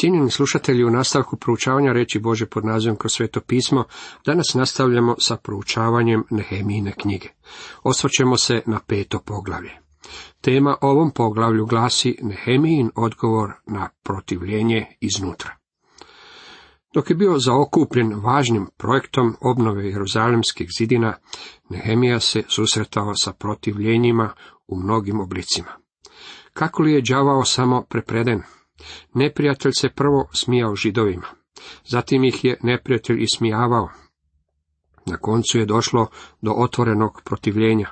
Cijenjeni 0.00 0.30
slušatelji, 0.30 0.84
u 0.84 0.90
nastavku 0.90 1.36
proučavanja 1.36 1.92
reći 1.92 2.18
Bože 2.18 2.46
pod 2.46 2.64
nazivom 2.64 2.96
kroz 2.96 3.12
sveto 3.12 3.40
pismo, 3.40 3.84
danas 4.26 4.54
nastavljamo 4.54 5.14
sa 5.18 5.36
proučavanjem 5.36 6.24
Nehemijine 6.30 6.92
knjige. 6.92 7.28
Osvrćemo 7.82 8.36
se 8.36 8.62
na 8.66 8.80
peto 8.86 9.18
poglavlje. 9.18 9.70
Tema 10.40 10.76
ovom 10.80 11.10
poglavlju 11.10 11.66
glasi 11.66 12.18
Nehemijin 12.22 12.90
odgovor 12.94 13.52
na 13.66 13.88
protivljenje 14.02 14.86
iznutra. 15.00 15.56
Dok 16.94 17.10
je 17.10 17.16
bio 17.16 17.38
zaokupljen 17.38 18.14
važnim 18.14 18.66
projektom 18.76 19.36
obnove 19.40 19.88
jeruzalemskih 19.88 20.68
zidina, 20.78 21.14
Nehemija 21.70 22.20
se 22.20 22.42
susretao 22.48 23.14
sa 23.14 23.32
protivljenjima 23.32 24.30
u 24.66 24.76
mnogim 24.76 25.20
oblicima. 25.20 25.70
Kako 26.52 26.82
li 26.82 26.92
je 26.92 27.02
đavao 27.02 27.44
samo 27.44 27.82
prepreden? 27.82 28.42
Neprijatelj 29.14 29.72
se 29.78 29.88
prvo 29.88 30.28
smijao 30.32 30.74
židovima, 30.74 31.26
zatim 31.84 32.24
ih 32.24 32.44
je 32.44 32.58
neprijatelj 32.62 33.22
ismijavao. 33.22 33.88
Na 35.06 35.16
koncu 35.16 35.58
je 35.58 35.66
došlo 35.66 36.06
do 36.42 36.52
otvorenog 36.52 37.22
protivljenja. 37.24 37.90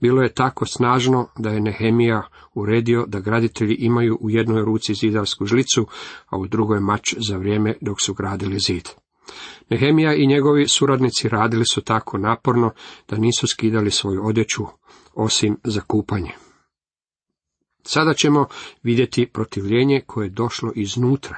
Bilo 0.00 0.22
je 0.22 0.34
tako 0.34 0.66
snažno 0.66 1.28
da 1.38 1.50
je 1.50 1.60
Nehemija 1.60 2.22
uredio 2.54 3.04
da 3.08 3.20
graditelji 3.20 3.74
imaju 3.74 4.18
u 4.20 4.30
jednoj 4.30 4.64
ruci 4.64 4.94
zidarsku 4.94 5.46
žlicu, 5.46 5.86
a 6.26 6.38
u 6.38 6.46
drugoj 6.46 6.80
mač 6.80 7.14
za 7.28 7.36
vrijeme 7.36 7.74
dok 7.80 7.96
su 8.00 8.14
gradili 8.14 8.58
zid. 8.66 8.88
Nehemija 9.70 10.14
i 10.14 10.26
njegovi 10.26 10.68
suradnici 10.68 11.28
radili 11.28 11.64
su 11.64 11.80
tako 11.80 12.18
naporno 12.18 12.70
da 13.08 13.16
nisu 13.16 13.46
skidali 13.46 13.90
svoju 13.90 14.26
odjeću, 14.26 14.66
osim 15.14 15.56
za 15.64 15.80
kupanje. 15.80 16.32
Sada 17.82 18.14
ćemo 18.14 18.46
vidjeti 18.82 19.26
protivljenje 19.26 20.00
koje 20.06 20.26
je 20.26 20.30
došlo 20.30 20.72
iznutra. 20.74 21.36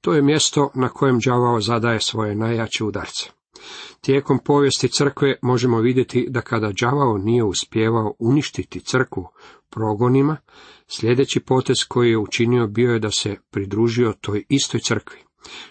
To 0.00 0.14
je 0.14 0.22
mjesto 0.22 0.70
na 0.74 0.88
kojem 0.88 1.18
đavao 1.24 1.60
zadaje 1.60 2.00
svoje 2.00 2.34
najjače 2.34 2.84
udarce. 2.84 3.30
Tijekom 4.00 4.38
povijesti 4.44 4.88
crkve 4.88 5.38
možemo 5.42 5.80
vidjeti 5.80 6.26
da 6.30 6.40
kada 6.40 6.72
đavao 6.80 7.18
nije 7.18 7.44
uspjevao 7.44 8.14
uništiti 8.18 8.80
crkvu 8.80 9.28
progonima, 9.70 10.36
sljedeći 10.88 11.40
potez 11.40 11.76
koji 11.88 12.10
je 12.10 12.18
učinio 12.18 12.66
bio 12.66 12.92
je 12.92 12.98
da 12.98 13.10
se 13.10 13.36
pridružio 13.50 14.14
toj 14.20 14.44
istoj 14.48 14.80
crkvi. 14.80 15.18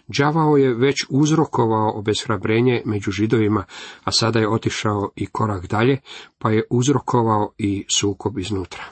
Đavao 0.08 0.58
je 0.58 0.74
već 0.74 1.06
uzrokovao 1.10 2.00
obeshrabrenje 2.00 2.82
među 2.86 3.12
židovima, 3.12 3.64
a 4.04 4.12
sada 4.12 4.40
je 4.40 4.50
otišao 4.50 5.10
i 5.16 5.26
korak 5.26 5.68
dalje, 5.68 5.98
pa 6.38 6.52
je 6.52 6.64
uzrokovao 6.70 7.54
i 7.58 7.86
sukob 7.96 8.38
iznutra. 8.38 8.84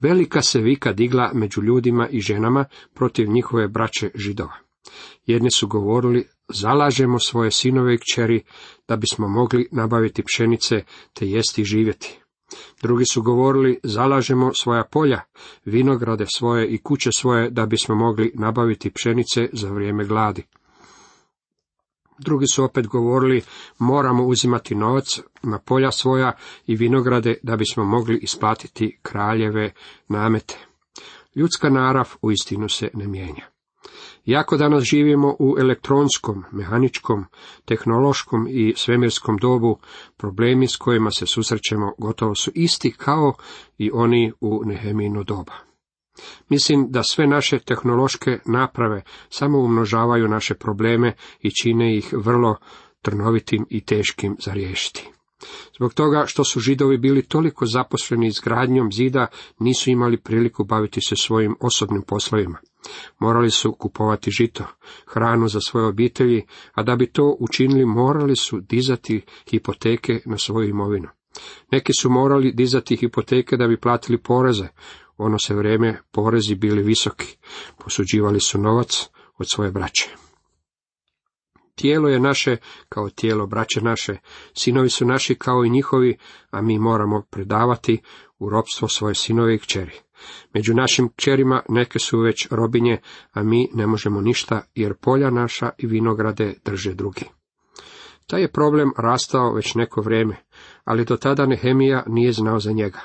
Velika 0.00 0.42
se 0.42 0.60
vika 0.60 0.92
digla 0.92 1.30
među 1.34 1.62
ljudima 1.62 2.08
i 2.08 2.20
ženama 2.20 2.64
protiv 2.94 3.28
njihove 3.28 3.68
braće 3.68 4.10
židova. 4.14 4.54
Jedni 5.26 5.48
su 5.50 5.68
govorili, 5.68 6.28
zalažemo 6.48 7.18
svoje 7.18 7.50
sinove 7.50 7.94
i 7.94 7.98
kćeri 7.98 8.42
da 8.88 8.96
bismo 8.96 9.28
mogli 9.28 9.68
nabaviti 9.72 10.22
pšenice 10.22 10.84
te 11.12 11.26
jesti 11.26 11.62
i 11.62 11.64
živjeti. 11.64 12.20
Drugi 12.82 13.04
su 13.12 13.22
govorili, 13.22 13.80
zalažemo 13.82 14.54
svoja 14.54 14.84
polja, 14.84 15.20
vinograde 15.64 16.24
svoje 16.36 16.68
i 16.68 16.78
kuće 16.78 17.10
svoje 17.12 17.50
da 17.50 17.66
bismo 17.66 17.94
mogli 17.94 18.32
nabaviti 18.34 18.90
pšenice 18.90 19.48
za 19.52 19.70
vrijeme 19.70 20.04
gladi. 20.04 20.46
Drugi 22.24 22.46
su 22.46 22.64
opet 22.64 22.86
govorili, 22.86 23.42
moramo 23.78 24.26
uzimati 24.26 24.74
novac 24.74 25.20
na 25.42 25.58
polja 25.58 25.90
svoja 25.90 26.32
i 26.66 26.76
vinograde 26.76 27.34
da 27.42 27.56
bismo 27.56 27.84
mogli 27.84 28.18
isplatiti 28.22 28.98
kraljeve 29.02 29.72
namete. 30.08 30.58
Ljudska 31.34 31.70
narav 31.70 32.08
u 32.22 32.30
istinu 32.32 32.68
se 32.68 32.90
ne 32.94 33.06
mijenja. 33.06 33.46
Jako 34.24 34.56
danas 34.56 34.84
živimo 34.84 35.36
u 35.38 35.56
elektronskom, 35.58 36.44
mehaničkom, 36.52 37.24
tehnološkom 37.64 38.46
i 38.50 38.74
svemirskom 38.76 39.36
dobu, 39.36 39.78
problemi 40.16 40.68
s 40.68 40.76
kojima 40.76 41.10
se 41.10 41.26
susrećemo 41.26 41.92
gotovo 41.98 42.34
su 42.34 42.50
isti 42.54 42.92
kao 42.92 43.34
i 43.78 43.90
oni 43.94 44.32
u 44.40 44.62
Neheminu 44.64 45.24
doba. 45.24 45.69
Mislim 46.48 46.86
da 46.90 47.02
sve 47.02 47.26
naše 47.26 47.58
tehnološke 47.58 48.38
naprave 48.46 49.02
samo 49.28 49.58
umnožavaju 49.58 50.28
naše 50.28 50.54
probleme 50.54 51.14
i 51.42 51.50
čine 51.50 51.96
ih 51.96 52.14
vrlo 52.16 52.56
trnovitim 53.02 53.66
i 53.70 53.80
teškim 53.80 54.36
za 54.40 54.52
riješiti. 54.52 55.10
Zbog 55.76 55.94
toga 55.94 56.24
što 56.26 56.44
su 56.44 56.60
židovi 56.60 56.98
bili 56.98 57.22
toliko 57.22 57.66
zaposleni 57.66 58.26
izgradnjom 58.26 58.92
zida, 58.92 59.26
nisu 59.58 59.90
imali 59.90 60.16
priliku 60.16 60.64
baviti 60.64 61.00
se 61.00 61.16
svojim 61.16 61.56
osobnim 61.60 62.02
poslovima. 62.02 62.58
Morali 63.18 63.50
su 63.50 63.72
kupovati 63.72 64.30
žito, 64.30 64.64
hranu 65.06 65.48
za 65.48 65.60
svoje 65.60 65.86
obitelji, 65.86 66.46
a 66.72 66.82
da 66.82 66.96
bi 66.96 67.06
to 67.06 67.36
učinili 67.40 67.84
morali 67.84 68.36
su 68.36 68.60
dizati 68.60 69.22
hipoteke 69.50 70.20
na 70.26 70.38
svoju 70.38 70.68
imovinu. 70.68 71.08
Neki 71.72 71.92
su 72.00 72.10
morali 72.10 72.52
dizati 72.52 72.96
hipoteke 72.96 73.56
da 73.56 73.68
bi 73.68 73.80
platili 73.80 74.18
poreze, 74.18 74.68
ono 75.20 75.38
se 75.38 75.54
vrijeme 75.54 76.00
porezi 76.10 76.54
bili 76.54 76.82
visoki, 76.82 77.36
posuđivali 77.84 78.40
su 78.40 78.58
novac 78.58 79.08
od 79.38 79.46
svoje 79.50 79.70
braće. 79.70 80.10
Tijelo 81.74 82.08
je 82.08 82.20
naše 82.20 82.56
kao 82.88 83.08
tijelo 83.10 83.46
braće 83.46 83.80
naše, 83.80 84.16
sinovi 84.54 84.90
su 84.90 85.06
naši 85.06 85.34
kao 85.34 85.64
i 85.64 85.70
njihovi, 85.70 86.16
a 86.50 86.62
mi 86.62 86.78
moramo 86.78 87.22
predavati 87.30 88.00
u 88.38 88.48
ropstvo 88.48 88.88
svoje 88.88 89.14
sinove 89.14 89.54
i 89.54 89.58
kćeri. 89.58 89.98
Među 90.54 90.74
našim 90.74 91.08
kćerima 91.08 91.62
neke 91.68 91.98
su 91.98 92.20
već 92.20 92.48
robinje, 92.50 93.00
a 93.32 93.42
mi 93.42 93.68
ne 93.74 93.86
možemo 93.86 94.20
ništa, 94.20 94.62
jer 94.74 94.94
polja 94.94 95.30
naša 95.30 95.70
i 95.78 95.86
vinograde 95.86 96.54
drže 96.64 96.94
drugi. 96.94 97.24
Taj 98.26 98.40
je 98.40 98.52
problem 98.52 98.92
rastao 98.98 99.54
već 99.54 99.74
neko 99.74 100.00
vrijeme, 100.00 100.36
ali 100.84 101.04
do 101.04 101.16
tada 101.16 101.46
Nehemija 101.46 102.04
nije 102.06 102.32
znao 102.32 102.60
za 102.60 102.72
njega. 102.72 103.00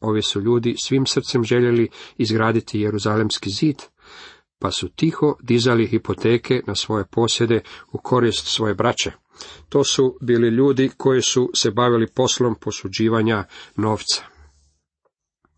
Ovi 0.00 0.22
su 0.22 0.40
ljudi 0.40 0.74
svim 0.78 1.06
srcem 1.06 1.44
željeli 1.44 1.88
izgraditi 2.16 2.80
Jeruzalemski 2.80 3.50
zid, 3.50 3.76
pa 4.58 4.70
su 4.70 4.88
tiho 4.88 5.36
dizali 5.42 5.86
hipoteke 5.86 6.62
na 6.66 6.74
svoje 6.74 7.04
posjede 7.06 7.60
u 7.92 7.98
korist 7.98 8.46
svoje 8.46 8.74
braće. 8.74 9.12
To 9.68 9.84
su 9.84 10.16
bili 10.20 10.48
ljudi 10.48 10.90
koji 10.96 11.22
su 11.22 11.50
se 11.54 11.70
bavili 11.70 12.06
poslom 12.14 12.54
posuđivanja 12.60 13.44
novca. 13.76 14.24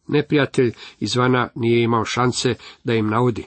Neprijatelj 0.09 0.73
izvana 1.01 1.49
nije 1.55 1.83
imao 1.83 2.05
šanse 2.05 2.55
da 2.85 2.95
im 2.95 3.07
naudi, 3.07 3.47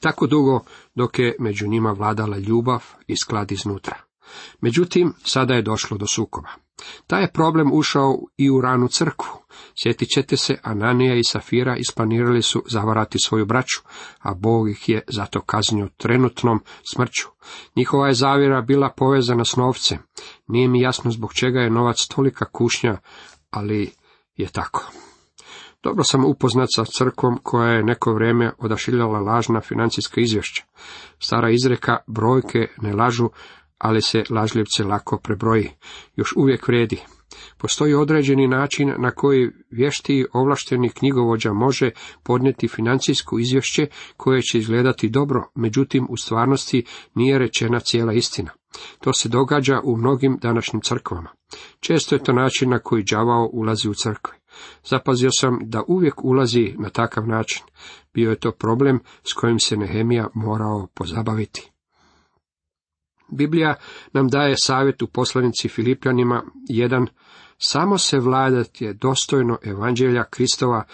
tako 0.00 0.26
dugo 0.26 0.64
dok 0.94 1.18
je 1.18 1.36
među 1.38 1.68
njima 1.68 1.92
vladala 1.92 2.38
ljubav 2.38 2.82
i 3.06 3.16
sklad 3.16 3.52
iznutra. 3.52 3.96
Međutim, 4.60 5.12
sada 5.24 5.54
je 5.54 5.62
došlo 5.62 5.98
do 5.98 6.06
sukoba. 6.06 6.63
Taj 7.06 7.22
je 7.22 7.32
problem 7.32 7.70
ušao 7.72 8.18
i 8.36 8.50
u 8.50 8.60
ranu 8.60 8.88
crkvu. 8.88 9.28
Sjetit 9.82 10.08
ćete 10.08 10.36
se, 10.36 10.58
Ananija 10.62 11.14
i 11.14 11.24
Safira 11.24 11.76
isplanirali 11.76 12.42
su 12.42 12.62
zavarati 12.66 13.18
svoju 13.18 13.46
braću, 13.46 13.80
a 14.18 14.34
Bog 14.34 14.70
ih 14.70 14.88
je 14.88 15.02
zato 15.08 15.40
kaznio 15.40 15.88
trenutnom 15.96 16.60
smrću. 16.94 17.28
Njihova 17.76 18.08
je 18.08 18.14
zavjera 18.14 18.60
bila 18.60 18.90
povezana 18.96 19.44
s 19.44 19.56
novcem. 19.56 19.98
Nije 20.46 20.68
mi 20.68 20.80
jasno 20.80 21.10
zbog 21.10 21.34
čega 21.34 21.60
je 21.60 21.70
novac 21.70 22.06
tolika 22.14 22.44
kušnja, 22.44 22.96
ali 23.50 23.92
je 24.36 24.48
tako. 24.48 24.90
Dobro 25.82 26.04
sam 26.04 26.24
upoznat 26.24 26.68
sa 26.74 26.84
crkvom 26.84 27.38
koja 27.42 27.70
je 27.70 27.84
neko 27.84 28.14
vrijeme 28.14 28.52
odašiljala 28.58 29.20
lažna 29.20 29.60
financijska 29.60 30.20
izvješća. 30.20 30.64
Stara 31.18 31.50
izreka 31.50 31.96
brojke 32.06 32.68
ne 32.82 32.92
lažu, 32.92 33.28
ali 33.84 34.02
se 34.02 34.24
lažljivce 34.30 34.84
lako 34.84 35.18
prebroji. 35.18 35.70
Još 36.16 36.32
uvijek 36.36 36.68
vredi. 36.68 37.00
Postoji 37.58 37.94
određeni 37.94 38.48
način 38.48 38.94
na 38.98 39.10
koji 39.10 39.50
vještiji 39.70 40.24
ovlašteni 40.32 40.88
knjigovođa 40.88 41.52
može 41.52 41.90
podnijeti 42.22 42.68
financijsko 42.68 43.38
izvješće 43.38 43.86
koje 44.16 44.42
će 44.42 44.58
izgledati 44.58 45.08
dobro, 45.08 45.50
međutim 45.54 46.06
u 46.10 46.16
stvarnosti 46.16 46.84
nije 47.14 47.38
rečena 47.38 47.80
cijela 47.80 48.12
istina. 48.12 48.50
To 49.00 49.12
se 49.12 49.28
događa 49.28 49.80
u 49.84 49.96
mnogim 49.96 50.38
današnjim 50.42 50.80
crkvama. 50.80 51.30
Često 51.80 52.14
je 52.14 52.22
to 52.22 52.32
način 52.32 52.70
na 52.70 52.78
koji 52.78 53.04
đavao 53.10 53.50
ulazi 53.52 53.88
u 53.88 53.94
crkve. 53.94 54.34
Zapazio 54.84 55.30
sam 55.32 55.58
da 55.62 55.82
uvijek 55.88 56.24
ulazi 56.24 56.74
na 56.78 56.88
takav 56.88 57.26
način. 57.26 57.62
Bio 58.14 58.30
je 58.30 58.40
to 58.40 58.52
problem 58.52 59.00
s 59.30 59.32
kojim 59.32 59.58
se 59.58 59.76
Nehemija 59.76 60.28
morao 60.34 60.88
pozabaviti. 60.94 61.73
Biblija 63.28 63.74
nam 64.12 64.28
daje 64.28 64.54
savjet 64.56 65.02
u 65.02 65.06
poslanici 65.06 65.68
Filipljanima 65.68 66.42
jedan 66.68 67.06
samo 67.58 67.98
se 67.98 68.18
vladati 68.18 68.84
je 68.84 68.92
dostojno 68.92 69.58
evanđelja 69.62 70.24
Kristova, 70.24 70.84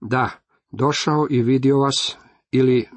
da, 0.00 0.30
došao 0.70 1.26
i 1.30 1.42
vidio 1.42 1.78
vas, 1.78 2.16
ili 2.50 2.88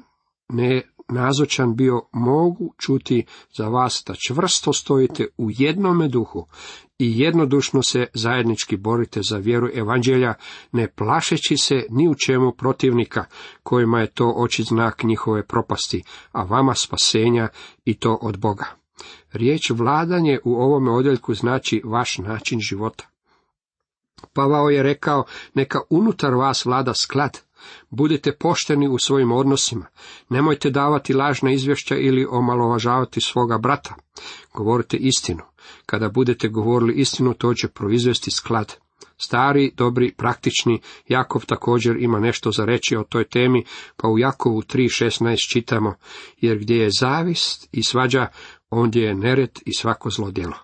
ne 0.48 0.82
nazočan 1.10 1.76
bio, 1.76 2.02
mogu 2.12 2.74
čuti 2.78 3.24
za 3.56 3.68
vas 3.68 4.02
da 4.06 4.14
čvrsto 4.26 4.72
stojite 4.72 5.26
u 5.38 5.48
jednome 5.50 6.08
duhu 6.08 6.46
i 6.98 7.20
jednodušno 7.20 7.82
se 7.82 8.06
zajednički 8.14 8.76
borite 8.76 9.20
za 9.22 9.36
vjeru 9.36 9.68
evanđelja, 9.74 10.34
ne 10.72 10.88
plašeći 10.88 11.56
se 11.56 11.86
ni 11.90 12.08
u 12.08 12.14
čemu 12.14 12.52
protivnika, 12.52 13.24
kojima 13.62 14.00
je 14.00 14.10
to 14.10 14.34
oči 14.36 14.62
znak 14.62 15.02
njihove 15.02 15.46
propasti, 15.46 16.02
a 16.32 16.42
vama 16.42 16.74
spasenja 16.74 17.48
i 17.84 17.98
to 17.98 18.18
od 18.22 18.38
Boga. 18.38 18.66
Riječ 19.32 19.70
vladanje 19.70 20.38
u 20.44 20.54
ovome 20.54 20.90
odjeljku 20.90 21.34
znači 21.34 21.82
vaš 21.84 22.18
način 22.18 22.60
života. 22.60 23.04
Pavao 24.32 24.70
je 24.70 24.82
rekao, 24.82 25.24
neka 25.54 25.80
unutar 25.90 26.34
vas 26.34 26.64
vlada 26.64 26.94
sklad, 26.94 27.38
budite 27.90 28.32
pošteni 28.32 28.88
u 28.88 28.98
svojim 28.98 29.32
odnosima, 29.32 29.86
nemojte 30.28 30.70
davati 30.70 31.14
lažna 31.14 31.52
izvješća 31.52 31.96
ili 31.96 32.26
omalovažavati 32.30 33.20
svoga 33.20 33.58
brata, 33.58 33.94
govorite 34.54 34.96
istinu, 34.96 35.42
kada 35.86 36.08
budete 36.08 36.48
govorili 36.48 36.94
istinu, 36.94 37.34
to 37.34 37.54
će 37.54 37.68
proizvesti 37.68 38.30
sklad. 38.30 38.76
Stari, 39.22 39.72
dobri, 39.76 40.14
praktični, 40.16 40.80
Jakov 41.08 41.46
također 41.46 41.96
ima 41.96 42.18
nešto 42.18 42.50
za 42.50 42.64
reći 42.64 42.96
o 42.96 43.02
toj 43.02 43.24
temi, 43.24 43.64
pa 43.96 44.08
u 44.08 44.18
Jakovu 44.18 44.62
3.16 44.62 45.52
čitamo, 45.52 45.94
jer 46.36 46.58
gdje 46.58 46.76
je 46.76 46.90
zavist 46.90 47.68
i 47.72 47.82
svađa, 47.82 48.26
ondje 48.70 49.02
je 49.02 49.14
nered 49.14 49.58
i 49.66 49.74
svako 49.74 50.10
zlo 50.10 50.30
djelo. 50.30 50.56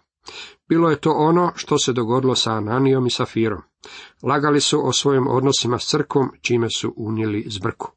Bilo 0.68 0.90
je 0.90 1.00
to 1.00 1.10
ono 1.10 1.52
što 1.56 1.78
se 1.78 1.92
dogodilo 1.92 2.34
sa 2.34 2.52
Ananijom 2.52 3.06
i 3.06 3.10
Safirom. 3.10 3.62
Lagali 4.22 4.60
su 4.60 4.88
o 4.88 4.92
svojim 4.92 5.26
odnosima 5.28 5.78
s 5.78 5.86
crkom, 5.86 6.30
čime 6.40 6.68
su 6.70 6.94
unijeli 6.96 7.44
zbrku. 7.48 7.92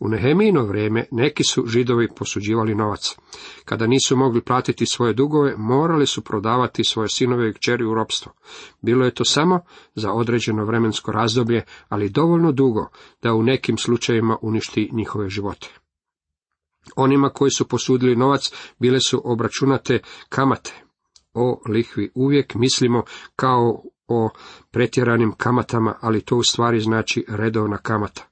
U 0.00 0.08
Nehemijino 0.08 0.64
vrijeme 0.64 1.06
neki 1.10 1.44
su 1.44 1.66
židovi 1.66 2.08
posuđivali 2.16 2.74
novac. 2.74 3.16
Kada 3.64 3.86
nisu 3.86 4.16
mogli 4.16 4.40
platiti 4.40 4.86
svoje 4.86 5.12
dugove, 5.12 5.54
morali 5.56 6.06
su 6.06 6.24
prodavati 6.24 6.84
svoje 6.84 7.08
sinove 7.08 7.50
i 7.50 7.52
kćeri 7.52 7.84
u 7.84 7.94
ropstvo. 7.94 8.32
Bilo 8.80 9.04
je 9.04 9.14
to 9.14 9.24
samo 9.24 9.60
za 9.94 10.12
određeno 10.12 10.64
vremensko 10.64 11.12
razdoblje, 11.12 11.64
ali 11.88 12.08
dovoljno 12.08 12.52
dugo 12.52 12.88
da 13.22 13.34
u 13.34 13.42
nekim 13.42 13.78
slučajevima 13.78 14.36
uništi 14.42 14.90
njihove 14.92 15.28
živote. 15.28 15.68
Onima 16.96 17.28
koji 17.28 17.50
su 17.50 17.68
posudili 17.68 18.16
novac 18.16 18.52
bile 18.78 19.00
su 19.00 19.22
obračunate 19.24 19.98
kamate. 20.28 20.72
O 21.34 21.60
lihvi 21.68 22.10
uvijek 22.14 22.54
mislimo 22.54 23.02
kao 23.36 23.82
o 24.10 24.30
pretjeranim 24.70 25.32
kamatama, 25.32 25.94
ali 26.00 26.20
to 26.20 26.36
u 26.36 26.42
stvari 26.42 26.80
znači 26.80 27.24
redovna 27.28 27.76
kamata. 27.76 28.26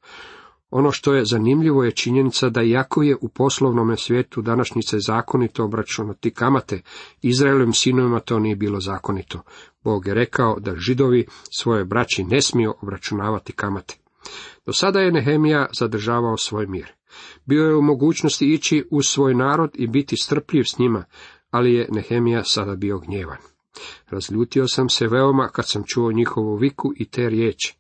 Ono 0.71 0.93
što 0.93 1.15
je 1.15 1.25
zanimljivo 1.25 1.85
je 1.85 1.91
činjenica 1.91 2.49
da 2.49 2.63
iako 2.63 3.03
je 3.03 3.17
u 3.21 3.29
poslovnom 3.29 3.97
svijetu 3.97 4.43
današnjice 4.43 4.99
zakonito 5.01 5.65
obračunati 5.65 6.31
kamate, 6.31 6.83
Izraelovim 7.23 7.73
sinovima 7.73 8.21
to 8.21 8.39
nije 8.39 8.57
bilo 8.57 8.81
zakonito. 8.81 9.43
Bog 9.85 10.07
je 10.07 10.15
rekao 10.15 10.61
da 10.61 10.77
židovi 10.77 11.27
svoje 11.59 11.85
braći 11.85 12.25
ne 12.25 12.41
smiju 12.41 12.75
obračunavati 12.83 13.53
kamate. 13.53 13.99
Do 14.67 14.73
sada 14.73 15.01
je 15.01 15.13
Nehemija 15.13 15.67
zadržavao 15.79 16.37
svoj 16.37 16.67
mir. 16.67 16.93
Bio 17.47 17.65
je 17.65 17.77
u 17.77 17.83
mogućnosti 17.83 18.55
ići 18.55 18.89
u 18.91 19.03
svoj 19.03 19.35
narod 19.35 19.71
i 19.75 19.87
biti 19.87 20.17
strpljiv 20.17 20.65
s 20.65 20.79
njima, 20.79 21.05
ali 21.51 21.75
je 21.75 21.89
Nehemija 21.93 22.45
sada 22.45 22.77
bio 22.77 22.99
gnjevan. 22.99 23.58
Razljutio 24.11 24.69
sam 24.69 24.89
se 24.89 25.07
veoma 25.07 25.49
kad 25.49 25.69
sam 25.69 25.83
čuo 25.87 26.13
njihovu 26.13 26.57
viku 26.57 26.93
i 26.97 27.11
te 27.11 27.29
riječi. 27.29 27.79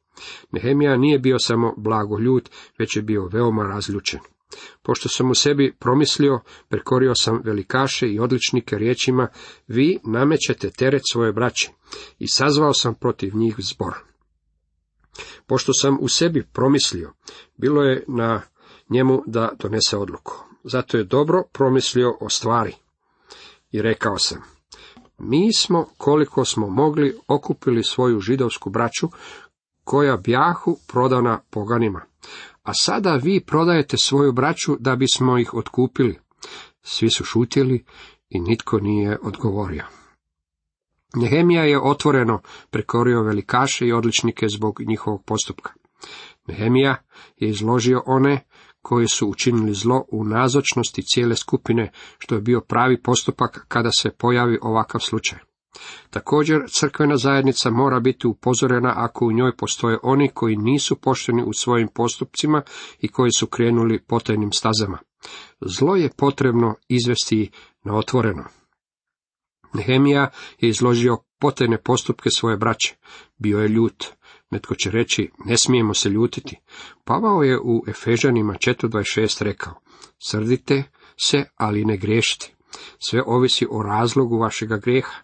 Nehemija 0.50 0.96
nije 0.96 1.18
bio 1.18 1.38
samo 1.38 1.74
blago 1.76 2.18
ljut, 2.18 2.50
već 2.78 2.96
je 2.96 3.02
bio 3.02 3.28
veoma 3.32 3.62
razljučen. 3.62 4.20
Pošto 4.82 5.08
sam 5.08 5.30
u 5.30 5.34
sebi 5.34 5.74
promislio, 5.78 6.40
prekorio 6.68 7.14
sam 7.14 7.40
velikaše 7.44 8.08
i 8.08 8.18
odličnike 8.18 8.78
riječima, 8.78 9.28
vi 9.66 9.98
namećete 10.04 10.70
teret 10.70 11.02
svoje 11.12 11.32
braće 11.32 11.70
i 12.18 12.28
sazvao 12.28 12.72
sam 12.72 12.94
protiv 12.94 13.36
njih 13.36 13.54
zbor. 13.58 13.94
Pošto 15.46 15.72
sam 15.72 15.98
u 16.00 16.08
sebi 16.08 16.46
promislio, 16.52 17.12
bilo 17.56 17.82
je 17.82 18.04
na 18.08 18.42
njemu 18.90 19.22
da 19.26 19.52
donese 19.58 19.96
odluku. 19.96 20.44
Zato 20.64 20.98
je 20.98 21.04
dobro 21.04 21.42
promislio 21.52 22.16
o 22.20 22.28
stvari. 22.28 22.74
I 23.70 23.82
rekao 23.82 24.18
sam, 24.18 24.42
mi 25.18 25.52
smo, 25.52 25.86
koliko 25.96 26.44
smo 26.44 26.70
mogli, 26.70 27.16
okupili 27.28 27.84
svoju 27.84 28.20
židovsku 28.20 28.70
braću, 28.70 29.08
koja 29.84 30.16
bjahu 30.16 30.76
prodana 30.86 31.40
poganima. 31.50 32.00
A 32.62 32.74
sada 32.74 33.14
vi 33.14 33.40
prodajete 33.40 33.96
svoju 33.96 34.32
braću 34.32 34.76
da 34.80 34.96
bismo 34.96 35.38
ih 35.38 35.54
otkupili. 35.54 36.18
Svi 36.82 37.10
su 37.10 37.24
šutjeli 37.24 37.84
i 38.28 38.40
nitko 38.40 38.78
nije 38.78 39.18
odgovorio. 39.22 39.84
Nehemija 41.14 41.64
je 41.64 41.80
otvoreno 41.80 42.40
prekorio 42.70 43.22
velikaše 43.22 43.86
i 43.86 43.92
odličnike 43.92 44.46
zbog 44.48 44.80
njihovog 44.80 45.24
postupka. 45.24 45.72
Nehemija 46.46 46.96
je 47.36 47.48
izložio 47.48 48.02
one 48.06 48.44
koji 48.88 49.08
su 49.08 49.28
učinili 49.28 49.74
zlo 49.74 50.04
u 50.12 50.24
nazočnosti 50.24 51.02
cijele 51.02 51.36
skupine, 51.36 51.90
što 52.18 52.34
je 52.34 52.40
bio 52.40 52.60
pravi 52.60 53.02
postupak 53.02 53.64
kada 53.68 53.90
se 53.90 54.10
pojavi 54.10 54.58
ovakav 54.62 55.00
slučaj. 55.00 55.38
Također, 56.10 56.58
crkvena 56.70 57.16
zajednica 57.16 57.70
mora 57.70 58.00
biti 58.00 58.26
upozorena 58.26 58.92
ako 58.96 59.26
u 59.26 59.32
njoj 59.32 59.56
postoje 59.56 59.98
oni 60.02 60.28
koji 60.34 60.56
nisu 60.56 60.96
pošteni 60.96 61.42
u 61.42 61.52
svojim 61.52 61.88
postupcima 61.94 62.62
i 63.00 63.08
koji 63.08 63.30
su 63.30 63.46
krenuli 63.46 64.04
potajnim 64.06 64.52
stazama. 64.52 64.98
Zlo 65.60 65.96
je 65.96 66.10
potrebno 66.16 66.74
izvesti 66.88 67.50
na 67.84 67.94
otvoreno. 67.94 68.44
Nehemija 69.74 70.30
je 70.60 70.68
izložio 70.68 71.18
potajne 71.40 71.78
postupke 71.82 72.30
svoje 72.30 72.56
braće. 72.56 72.96
Bio 73.38 73.58
je 73.58 73.68
ljut. 73.68 74.04
Netko 74.50 74.74
će 74.74 74.90
reći, 74.90 75.30
ne 75.44 75.56
smijemo 75.56 75.94
se 75.94 76.08
ljutiti. 76.08 76.56
Pavao 77.04 77.42
je 77.42 77.58
u 77.58 77.84
Efežanima 77.88 78.54
4.26 78.54 79.44
rekao, 79.44 79.74
srdite 80.18 80.82
se, 81.20 81.44
ali 81.56 81.84
ne 81.84 81.96
griješite. 81.96 82.54
Sve 82.98 83.22
ovisi 83.26 83.66
o 83.70 83.82
razlogu 83.82 84.38
vašega 84.38 84.76
grijeha. 84.76 85.14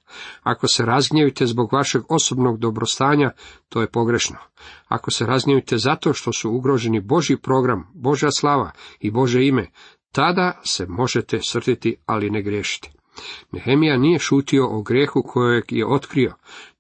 Ako 0.43 0.69
se 0.69 0.85
razgnjevite 0.85 1.47
zbog 1.47 1.73
vašeg 1.73 2.03
osobnog 2.09 2.59
dobrostanja, 2.59 3.31
to 3.69 3.81
je 3.81 3.91
pogrešno. 3.91 4.37
Ako 4.89 5.11
se 5.11 5.27
razgnjevite 5.27 5.79
zato 5.79 6.13
što 6.13 6.33
su 6.33 6.51
ugroženi 6.51 7.01
Boži 7.01 7.37
program, 7.37 7.93
Božja 7.95 8.29
slava 8.31 8.71
i 9.01 9.11
Bože 9.11 9.47
ime, 9.47 9.71
tada 10.13 10.61
se 10.65 10.87
možete 10.89 11.41
srtiti, 11.43 11.97
ali 12.07 12.31
ne 12.31 12.43
griješiti. 12.43 12.91
Nehemija 13.53 13.97
nije 13.97 14.19
šutio 14.19 14.69
o 14.69 14.83
grehu 14.83 15.23
kojeg 15.23 15.65
je 15.69 15.87
otkrio, 15.87 16.35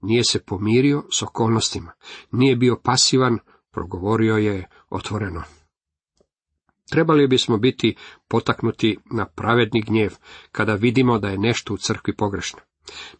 nije 0.04 0.24
se 0.24 0.44
pomirio 0.44 1.02
s 1.18 1.22
okolnostima, 1.22 1.92
nije 2.32 2.56
bio 2.56 2.80
pasivan, 2.84 3.38
progovorio 3.70 4.36
je 4.36 4.68
otvoreno. 4.90 5.42
Trebali 6.90 7.28
bismo 7.28 7.58
biti 7.58 7.96
potaknuti 8.28 8.98
na 9.12 9.26
pravedni 9.26 9.82
gnjev 9.82 10.12
kada 10.52 10.74
vidimo 10.74 11.18
da 11.18 11.28
je 11.28 11.38
nešto 11.38 11.74
u 11.74 11.76
crkvi 11.76 12.16
pogrešno. 12.16 12.60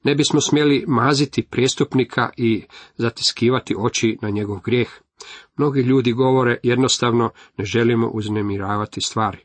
Ne 0.03 0.14
bismo 0.14 0.41
smjeli 0.41 0.85
maziti 0.88 1.43
prijestupnika 1.43 2.31
i 2.37 2.64
zatiskivati 2.97 3.75
oči 3.79 4.19
na 4.23 4.31
njegov 4.31 4.61
grijeh. 4.61 4.88
Mnogi 5.57 5.81
ljudi 5.81 6.12
govore 6.12 6.59
jednostavno 6.62 7.31
ne 7.57 7.64
želimo 7.64 8.09
uznemiravati 8.09 9.00
stvari. 9.00 9.38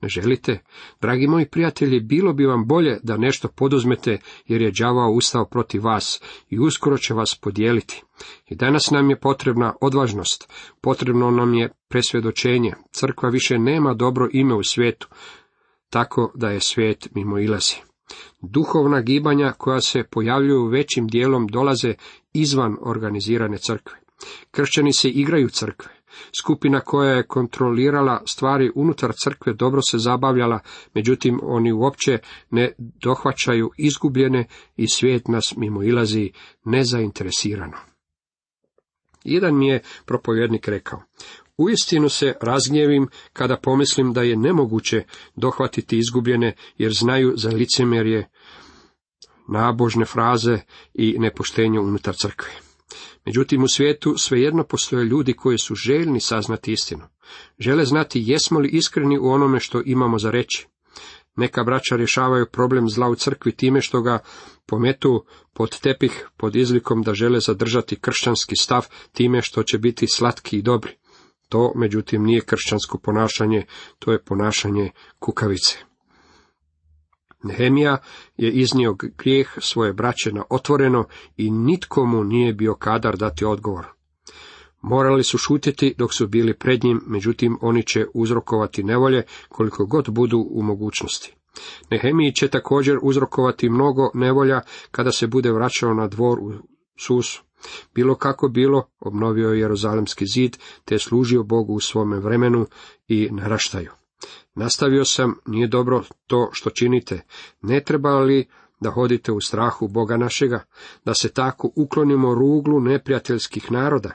Ne 0.00 0.08
želite? 0.08 0.58
Dragi 1.00 1.26
moji 1.26 1.46
prijatelji, 1.46 2.00
bilo 2.00 2.32
bi 2.32 2.46
vam 2.46 2.66
bolje 2.66 2.98
da 3.02 3.16
nešto 3.16 3.48
poduzmete, 3.48 4.18
jer 4.46 4.62
je 4.62 4.70
đavao 4.70 5.10
ustao 5.10 5.44
protiv 5.44 5.84
vas 5.84 6.20
i 6.50 6.58
uskoro 6.58 6.98
će 6.98 7.14
vas 7.14 7.38
podijeliti. 7.42 8.02
I 8.48 8.54
danas 8.54 8.90
nam 8.90 9.10
je 9.10 9.20
potrebna 9.20 9.74
odvažnost, 9.80 10.52
potrebno 10.80 11.30
nam 11.30 11.54
je 11.54 11.72
presvjedočenje. 11.88 12.72
Crkva 12.90 13.28
više 13.28 13.58
nema 13.58 13.94
dobro 13.94 14.28
ime 14.32 14.54
u 14.54 14.62
svijetu, 14.62 15.08
tako 15.90 16.32
da 16.34 16.50
je 16.50 16.60
svijet 16.60 17.08
mimo 17.14 17.38
ilazi. 17.38 17.76
Duhovna 18.40 19.00
gibanja 19.00 19.52
koja 19.52 19.80
se 19.80 20.04
pojavljuju 20.10 20.66
većim 20.66 21.08
dijelom 21.08 21.46
dolaze 21.46 21.94
izvan 22.32 22.76
organizirane 22.80 23.58
crkve. 23.58 24.05
Kršćani 24.50 24.92
se 24.92 25.08
igraju 25.08 25.48
crkve. 25.48 25.90
Skupina 26.40 26.80
koja 26.80 27.12
je 27.12 27.26
kontrolirala 27.26 28.22
stvari 28.26 28.70
unutar 28.74 29.12
crkve 29.24 29.52
dobro 29.52 29.82
se 29.82 29.98
zabavljala, 29.98 30.60
međutim 30.94 31.40
oni 31.42 31.72
uopće 31.72 32.18
ne 32.50 32.72
dohvaćaju 32.78 33.70
izgubljene 33.78 34.46
i 34.76 34.88
svijet 34.88 35.28
nas 35.28 35.56
mimo 35.56 35.82
ilazi 35.82 36.30
nezainteresirano. 36.64 37.76
Jedan 39.24 39.58
mi 39.58 39.68
je 39.68 39.82
propovjednik 40.04 40.68
rekao, 40.68 41.02
Uistinu 41.58 42.08
se 42.08 42.34
razgnjevim 42.42 43.08
kada 43.32 43.56
pomislim 43.56 44.12
da 44.12 44.22
je 44.22 44.36
nemoguće 44.36 45.04
dohvatiti 45.36 45.98
izgubljene 45.98 46.54
jer 46.78 46.92
znaju 46.92 47.32
za 47.36 47.50
licemjerje, 47.50 48.28
nabožne 49.48 50.04
fraze 50.04 50.58
i 50.94 51.16
nepoštenje 51.18 51.80
unutar 51.80 52.14
crkve. 52.16 52.65
Međutim, 53.26 53.62
u 53.62 53.68
svijetu 53.68 54.14
svejedno 54.18 54.64
postoje 54.64 55.04
ljudi 55.04 55.32
koji 55.32 55.58
su 55.58 55.74
željni 55.74 56.20
saznati 56.20 56.72
istinu. 56.72 57.02
Žele 57.58 57.84
znati 57.84 58.22
jesmo 58.26 58.58
li 58.58 58.68
iskreni 58.68 59.18
u 59.18 59.26
onome 59.28 59.60
što 59.60 59.82
imamo 59.84 60.18
za 60.18 60.30
reći. 60.30 60.66
Neka 61.36 61.64
braća 61.64 61.96
rješavaju 61.96 62.46
problem 62.52 62.88
zla 62.88 63.08
u 63.08 63.14
crkvi 63.14 63.52
time 63.52 63.80
što 63.80 64.02
ga 64.02 64.18
pometu 64.66 65.24
pod 65.52 65.80
tepih 65.80 66.28
pod 66.36 66.56
izlikom 66.56 67.02
da 67.02 67.14
žele 67.14 67.40
zadržati 67.40 68.00
kršćanski 68.00 68.56
stav 68.56 68.86
time 69.12 69.42
što 69.42 69.62
će 69.62 69.78
biti 69.78 70.06
slatki 70.06 70.58
i 70.58 70.62
dobri. 70.62 70.92
To, 71.48 71.72
međutim, 71.76 72.22
nije 72.22 72.40
kršćansko 72.40 72.98
ponašanje, 72.98 73.66
to 73.98 74.12
je 74.12 74.22
ponašanje 74.24 74.90
kukavice. 75.18 75.78
Nehemija 77.46 77.96
je 78.36 78.50
iznio 78.50 78.96
grijeh 79.18 79.48
svoje 79.58 79.92
braće 79.92 80.32
na 80.32 80.42
otvoreno 80.50 81.04
i 81.36 81.50
nitko 81.50 82.06
mu 82.06 82.24
nije 82.24 82.52
bio 82.52 82.74
kadar 82.74 83.16
dati 83.16 83.44
odgovor. 83.44 83.86
Morali 84.82 85.24
su 85.24 85.38
šutiti 85.38 85.94
dok 85.98 86.14
su 86.14 86.26
bili 86.26 86.54
pred 86.54 86.84
njim, 86.84 87.00
međutim 87.06 87.58
oni 87.60 87.82
će 87.82 88.06
uzrokovati 88.14 88.84
nevolje 88.84 89.22
koliko 89.48 89.86
god 89.86 90.10
budu 90.10 90.46
u 90.50 90.62
mogućnosti. 90.62 91.34
Nehemiji 91.90 92.32
će 92.32 92.48
također 92.48 92.98
uzrokovati 93.02 93.68
mnogo 93.68 94.10
nevolja 94.14 94.60
kada 94.90 95.12
se 95.12 95.26
bude 95.26 95.52
vraćao 95.52 95.94
na 95.94 96.08
dvor 96.08 96.38
u 96.38 96.52
Susu. 96.96 97.42
Bilo 97.94 98.14
kako 98.14 98.48
bilo, 98.48 98.88
obnovio 99.00 99.48
je 99.48 99.60
Jeruzalemski 99.60 100.26
zid, 100.26 100.56
te 100.84 100.98
služio 100.98 101.42
Bogu 101.42 101.74
u 101.74 101.80
svome 101.80 102.18
vremenu 102.18 102.66
i 103.08 103.28
naraštaju. 103.32 103.90
Nastavio 104.54 105.04
sam, 105.04 105.34
nije 105.46 105.66
dobro 105.66 106.02
to 106.26 106.50
što 106.52 106.70
činite, 106.70 107.20
ne 107.62 107.84
treba 107.84 108.18
li 108.18 108.48
da 108.80 108.90
hodite 108.90 109.32
u 109.32 109.40
strahu 109.40 109.88
Boga 109.88 110.16
našega, 110.16 110.64
da 111.04 111.14
se 111.14 111.32
tako 111.32 111.70
uklonimo 111.76 112.34
ruglu 112.34 112.80
neprijateljskih 112.80 113.72
naroda. 113.72 114.10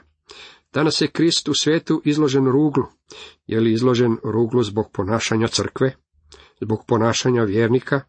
Danas 0.72 1.00
je 1.00 1.08
Krist 1.08 1.48
u 1.48 1.54
svijetu 1.54 2.02
izložen 2.04 2.46
ruglu. 2.46 2.84
Je 3.46 3.60
li 3.60 3.72
izložen 3.72 4.16
ruglu 4.24 4.62
zbog 4.62 4.90
ponašanja 4.92 5.48
crkve? 5.48 5.94
Zbog 6.60 6.84
ponašanja 6.86 7.42
vjernika? 7.42 8.00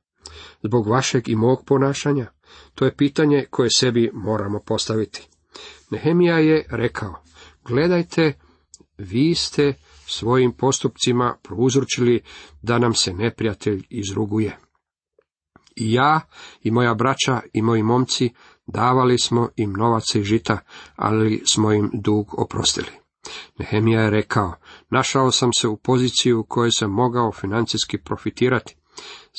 Zbog 0.63 0.88
vašeg 0.88 1.29
i 1.29 1.35
mog 1.35 1.65
ponašanja? 1.65 2.31
To 2.75 2.85
je 2.85 2.95
pitanje 2.95 3.45
koje 3.50 3.69
sebi 3.69 4.12
moramo 4.13 4.59
postaviti. 4.59 5.27
Nehemija 5.89 6.39
je 6.39 6.65
rekao, 6.69 7.15
gledajte, 7.65 8.33
vi 8.97 9.35
ste 9.35 9.73
svojim 10.07 10.51
postupcima 10.51 11.38
prouzročili 11.43 12.22
da 12.62 12.77
nam 12.79 12.93
se 12.93 13.13
neprijatelj 13.13 13.83
izruguje. 13.89 14.57
I 15.75 15.93
ja, 15.93 16.22
i 16.62 16.72
moja 16.72 16.93
braća, 16.93 17.41
i 17.53 17.62
moji 17.62 17.83
momci 17.83 18.33
davali 18.67 19.19
smo 19.19 19.50
im 19.55 19.74
novaca 19.74 20.19
i 20.19 20.24
žita, 20.24 20.57
ali 20.95 21.43
smo 21.45 21.74
im 21.74 21.89
dug 21.93 22.39
oprostili. 22.39 22.89
Nehemija 23.60 24.01
je 24.01 24.10
rekao, 24.10 24.53
našao 24.89 25.31
sam 25.31 25.53
se 25.53 25.67
u 25.67 25.77
poziciju 25.77 26.39
u 26.39 26.43
kojoj 26.43 26.72
sam 26.72 26.91
mogao 26.91 27.31
financijski 27.31 27.98
profitirati. 27.98 28.75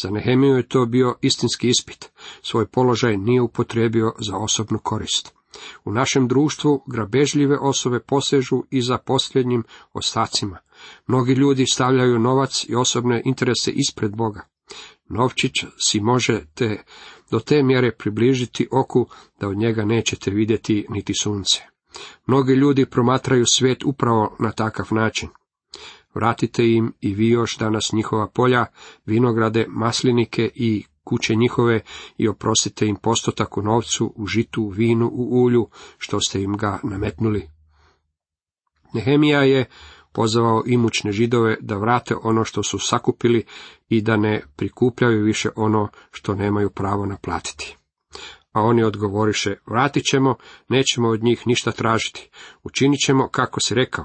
Za 0.03 0.11
Nehemiju 0.11 0.57
je 0.57 0.69
to 0.69 0.87
bio 0.87 1.17
istinski 1.21 1.69
ispit. 1.69 2.11
Svoj 2.43 2.67
položaj 2.67 3.17
nije 3.17 3.43
upotrijebio 3.43 4.13
za 4.19 4.37
osobnu 4.37 4.79
korist. 4.79 5.35
U 5.85 5.93
našem 5.93 6.29
društvu 6.29 6.85
grabežljive 6.87 7.59
osobe 7.59 8.01
posežu 8.01 8.65
i 8.71 8.83
za 8.83 8.99
posljednjim 8.99 9.65
ostacima. 9.93 10.59
Mnogi 11.07 11.33
ljudi 11.33 11.67
stavljaju 11.67 12.19
novac 12.19 12.65
i 12.69 12.75
osobne 12.75 13.23
interese 13.25 13.71
ispred 13.71 14.17
Boga. 14.17 14.41
Novčić 15.09 15.53
si 15.79 16.01
možete 16.01 16.83
do 17.31 17.41
te 17.41 17.63
mjere 17.63 17.97
približiti 17.97 18.69
oku 18.71 19.07
da 19.41 19.49
od 19.49 19.57
njega 19.57 19.85
nećete 19.85 20.31
vidjeti 20.31 20.87
niti 20.89 21.13
sunce. 21.15 21.63
Mnogi 22.27 22.53
ljudi 22.53 22.87
promatraju 22.87 23.45
svijet 23.47 23.85
upravo 23.85 24.37
na 24.39 24.53
takav 24.53 24.87
način. 24.91 25.29
Vratite 26.15 26.71
im 26.71 26.93
i 27.01 27.15
vi 27.15 27.29
još 27.29 27.59
danas 27.59 27.93
njihova 27.93 28.29
polja, 28.29 28.67
vinograde, 29.07 29.67
maslinike 29.69 30.51
i 30.55 30.85
kuće 31.05 31.35
njihove 31.35 31.81
i 32.19 32.29
oprostite 32.29 32.87
im 32.87 32.97
postotak 32.97 33.57
u 33.57 33.63
novcu, 33.63 34.13
u 34.17 34.27
žitu, 34.27 34.69
vinu, 34.69 35.11
u 35.13 35.43
ulju, 35.43 35.69
što 35.99 36.21
ste 36.21 36.43
im 36.43 36.57
ga 36.57 36.81
nametnuli. 36.83 37.49
Nehemija 38.95 39.43
je 39.43 39.65
pozvao 40.13 40.63
imućne 40.67 41.13
židove 41.13 41.57
da 41.61 41.77
vrate 41.77 42.15
ono 42.23 42.45
što 42.45 42.63
su 42.63 42.79
sakupili 42.79 43.45
i 43.89 44.01
da 44.01 44.17
ne 44.17 44.43
prikupljaju 44.57 45.25
više 45.25 45.49
ono 45.57 45.89
što 46.11 46.35
nemaju 46.35 46.71
pravo 46.71 47.07
naplatiti. 47.07 47.77
A 48.53 48.63
oni 48.63 48.85
odgovoriše, 48.85 49.55
vratit 49.67 50.05
ćemo, 50.05 50.37
nećemo 50.69 51.09
od 51.09 51.23
njih 51.23 51.47
ništa 51.47 51.73
tražiti, 51.73 52.31
učinit 52.63 53.01
ćemo 53.07 53.29
kako 53.29 53.61
si 53.61 53.75
rekao. 53.75 54.05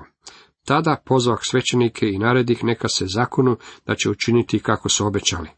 Tada 0.65 1.01
pozvah 1.05 1.39
svećenike 1.41 2.09
i 2.09 2.17
naredih 2.17 2.63
neka 2.63 2.87
se 2.87 3.05
zakonu 3.07 3.57
da 3.85 3.95
će 3.95 4.09
učiniti 4.09 4.59
kako 4.59 4.89
su 4.89 5.07
obećali. 5.07 5.49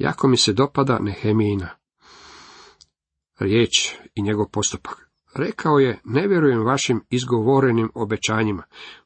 Jako 0.00 0.28
mi 0.28 0.36
se 0.36 0.52
dopada 0.52 0.98
Nehemijina 0.98 1.68
riječ 3.38 3.94
i 4.14 4.22
njegov 4.22 4.46
postupak. 4.52 5.10
Rekao 5.34 5.78
je, 5.78 6.00
ne 6.04 6.28
vjerujem 6.28 6.64
vašim 6.64 7.04
izgovorenim 7.10 7.90
obećanjima. 7.94 8.62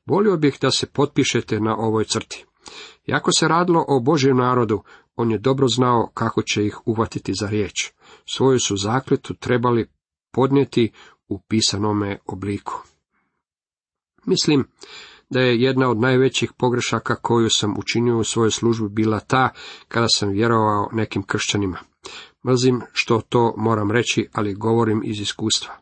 Volio 0.06 0.36
bih 0.36 0.58
da 0.60 0.70
se 0.70 0.86
potpišete 0.86 1.60
na 1.60 1.76
ovoj 1.76 2.04
crti. 2.04 2.44
Jako 3.06 3.30
se 3.32 3.48
radilo 3.48 3.84
o 3.88 4.00
Božjem 4.00 4.36
narodu, 4.36 4.82
on 5.16 5.30
je 5.30 5.38
dobro 5.38 5.68
znao 5.68 6.10
kako 6.14 6.42
će 6.42 6.66
ih 6.66 6.78
uvatiti 6.86 7.32
za 7.40 7.48
riječ. 7.48 7.92
Svoju 8.34 8.58
su 8.58 8.76
zakletu 8.76 9.34
trebali 9.34 9.90
podnijeti 10.32 10.92
u 11.28 11.40
pisanome 11.48 12.18
obliku. 12.26 12.82
Mislim 14.26 14.68
da 15.30 15.40
je 15.40 15.60
jedna 15.60 15.90
od 15.90 16.00
najvećih 16.00 16.52
pogrešaka 16.52 17.14
koju 17.14 17.50
sam 17.50 17.74
učinio 17.78 18.18
u 18.18 18.24
svojoj 18.24 18.50
službi 18.50 18.88
bila 18.88 19.20
ta 19.20 19.50
kada 19.88 20.06
sam 20.08 20.28
vjerovao 20.28 20.88
nekim 20.92 21.22
kršćanima. 21.22 21.78
Mrzim 22.46 22.80
što 22.92 23.20
to 23.20 23.54
moram 23.56 23.90
reći, 23.90 24.28
ali 24.32 24.54
govorim 24.54 25.02
iz 25.04 25.20
iskustva. 25.20 25.74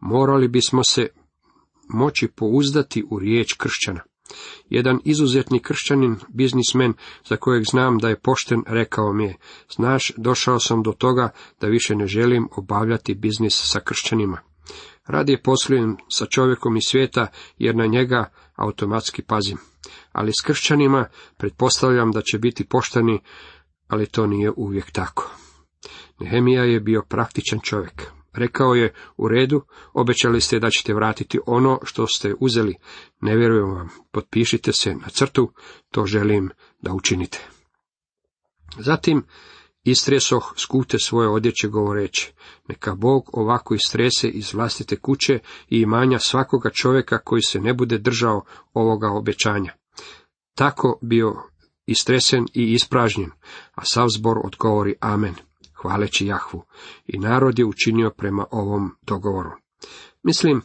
Morali 0.00 0.48
bismo 0.48 0.84
se 0.84 1.08
moći 1.88 2.28
pouzdati 2.28 3.04
u 3.10 3.18
riječ 3.18 3.52
kršćana. 3.52 4.00
Jedan 4.70 5.00
izuzetni 5.04 5.60
kršćanin, 5.60 6.16
biznismen, 6.28 6.92
za 7.24 7.36
kojeg 7.36 7.64
znam 7.70 7.98
da 7.98 8.08
je 8.08 8.20
pošten, 8.20 8.62
rekao 8.66 9.12
mi 9.12 9.24
je, 9.24 9.36
znaš, 9.76 10.12
došao 10.16 10.60
sam 10.60 10.82
do 10.82 10.92
toga 10.92 11.30
da 11.60 11.66
više 11.66 11.94
ne 11.94 12.06
želim 12.06 12.48
obavljati 12.56 13.14
biznis 13.14 13.60
sa 13.72 13.80
kršćanima. 13.80 14.38
Radije 15.08 15.42
poslujem 15.42 15.96
sa 16.08 16.26
čovjekom 16.26 16.76
iz 16.76 16.82
svijeta, 16.86 17.26
jer 17.58 17.76
na 17.76 17.86
njega 17.86 18.30
automatski 18.56 19.22
pazim. 19.22 19.58
Ali 20.12 20.32
s 20.32 20.46
kršćanima 20.46 21.06
pretpostavljam 21.36 22.12
da 22.12 22.22
će 22.22 22.38
biti 22.38 22.68
pošteni, 22.68 23.20
ali 23.86 24.06
to 24.06 24.26
nije 24.26 24.52
uvijek 24.56 24.90
tako. 24.90 25.30
Nehemija 26.20 26.64
je 26.64 26.80
bio 26.80 27.02
praktičan 27.08 27.60
čovjek. 27.60 28.02
Rekao 28.32 28.74
je, 28.74 28.94
u 29.16 29.28
redu, 29.28 29.62
obećali 29.92 30.40
ste 30.40 30.58
da 30.58 30.70
ćete 30.70 30.94
vratiti 30.94 31.38
ono 31.46 31.80
što 31.82 32.06
ste 32.06 32.34
uzeli. 32.40 32.74
Ne 33.20 33.36
vjerujem 33.36 33.74
vam, 33.74 33.88
potpišite 34.10 34.72
se 34.72 34.94
na 34.94 35.08
crtu, 35.08 35.52
to 35.90 36.06
želim 36.06 36.50
da 36.80 36.92
učinite. 36.92 37.48
Zatim 38.78 39.22
istresoh 39.90 40.52
skute 40.56 40.98
svoje 40.98 41.28
odjeće 41.28 41.68
govoreći, 41.68 42.32
neka 42.68 42.94
Bog 42.94 43.30
ovako 43.32 43.74
istrese 43.74 44.28
iz 44.28 44.54
vlastite 44.54 44.96
kuće 44.96 45.38
i 45.68 45.80
imanja 45.80 46.18
svakoga 46.18 46.70
čovjeka 46.70 47.18
koji 47.18 47.42
se 47.42 47.60
ne 47.60 47.74
bude 47.74 47.98
držao 47.98 48.44
ovoga 48.74 49.10
obećanja. 49.10 49.72
Tako 50.54 50.98
bio 51.02 51.34
istresen 51.86 52.46
i 52.54 52.72
ispražnjen, 52.72 53.30
a 53.74 53.84
sav 53.84 54.08
zbor 54.08 54.38
odgovori 54.44 54.94
amen 55.00 55.34
hvaleći 55.82 56.26
Jahvu, 56.26 56.64
i 57.06 57.18
narod 57.18 57.58
je 57.58 57.64
učinio 57.64 58.10
prema 58.10 58.44
ovom 58.50 58.90
dogovoru. 59.02 59.50
Mislim 60.22 60.62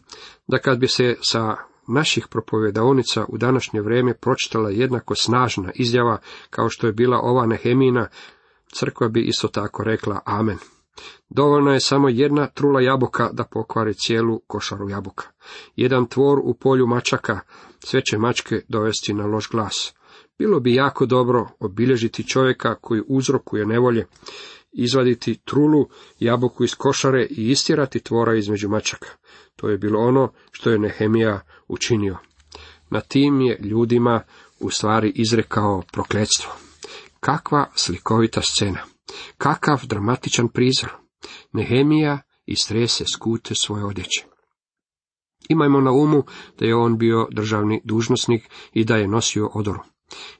da 0.47 0.59
kad 0.59 0.79
bi 0.79 0.87
se 0.87 1.15
sa 1.21 1.55
naših 1.87 2.27
propovjedaonica 2.27 3.25
u 3.27 3.37
današnje 3.37 3.81
vrijeme 3.81 4.13
pročitala 4.13 4.69
jednako 4.69 5.15
snažna 5.15 5.71
izjava 5.75 6.17
kao 6.49 6.69
što 6.69 6.87
je 6.87 6.93
bila 6.93 7.19
ova 7.19 7.45
Nehemina, 7.45 8.07
crkva 8.73 9.07
bi 9.07 9.21
isto 9.21 9.47
tako 9.47 9.83
rekla 9.83 10.19
amen. 10.25 10.57
Dovoljno 11.29 11.73
je 11.73 11.79
samo 11.79 12.09
jedna 12.09 12.47
trula 12.47 12.81
jabuka 12.81 13.29
da 13.31 13.43
pokvari 13.43 13.93
cijelu 13.93 14.39
košaru 14.47 14.89
jabuka. 14.89 15.27
Jedan 15.75 16.05
tvor 16.05 16.39
u 16.43 16.53
polju 16.53 16.87
mačaka, 16.87 17.39
sve 17.79 18.01
će 18.01 18.17
mačke 18.17 18.61
dovesti 18.67 19.13
na 19.13 19.25
loš 19.25 19.49
glas. 19.49 19.93
Bilo 20.37 20.59
bi 20.59 20.73
jako 20.73 21.05
dobro 21.05 21.47
obilježiti 21.59 22.27
čovjeka 22.27 22.75
koji 22.75 23.01
uzrokuje 23.07 23.65
nevolje, 23.65 24.05
izvaditi 24.71 25.39
trulu, 25.45 25.87
jabuku 26.19 26.63
iz 26.63 26.75
košare 26.75 27.27
i 27.29 27.49
istjerati 27.49 27.99
tvora 27.99 28.35
između 28.35 28.69
mačaka. 28.69 29.09
To 29.55 29.69
je 29.69 29.77
bilo 29.77 29.99
ono 29.99 30.31
što 30.51 30.69
je 30.69 30.79
Nehemija 30.79 31.41
učinio. 31.67 32.17
Na 32.89 33.01
tim 33.01 33.41
je 33.41 33.59
ljudima 33.61 34.21
u 34.59 34.69
stvari 34.69 35.11
izrekao 35.15 35.83
prokletstvo. 35.91 36.51
Kakva 37.23 37.69
slikovita 37.75 38.41
scena. 38.41 38.79
Kakav 39.37 39.85
dramatičan 39.85 40.47
prizor. 40.49 40.89
Nehemija 41.53 42.19
istrese 42.45 43.05
skute 43.13 43.55
svoje 43.55 43.85
odjeće. 43.85 44.25
Imajmo 45.49 45.81
na 45.81 45.91
umu 45.91 46.23
da 46.59 46.65
je 46.65 46.75
on 46.75 46.97
bio 46.97 47.27
državni 47.31 47.81
dužnosnik 47.83 48.49
i 48.73 48.83
da 48.83 48.95
je 48.95 49.07
nosio 49.07 49.49
odoru. 49.53 49.79